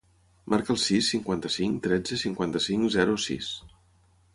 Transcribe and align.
Marca 0.53 0.73
el 0.75 0.79
sis, 0.83 1.09
cinquanta-cinc, 1.15 1.79
tretze, 1.87 2.21
cinquanta-cinc, 2.25 2.91
zero, 3.01 3.23
sis. 3.31 3.57